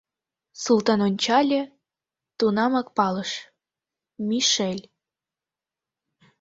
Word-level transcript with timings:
Султан 0.63 0.99
ончале, 1.07 1.61
тунамак 2.37 2.87
палыш: 2.97 3.31
Мишель. 4.27 4.83